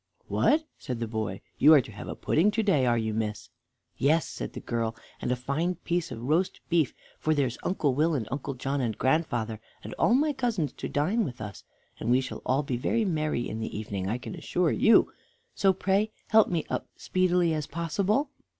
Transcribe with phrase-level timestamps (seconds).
[0.27, 3.51] "What," said the boy, "you are to have a pudding to day, are you, miss?"
[3.97, 8.15] "Yes," said the girl, "and a fine piece of roast beef, for there's Uncle Will,
[8.15, 11.63] and Uncle John, and grandfather, and all my cousins, to dine with us,
[11.99, 15.13] and we shall all be very merry in the evening, I can assure you;
[15.53, 18.31] so pray help me up as speedily as possible."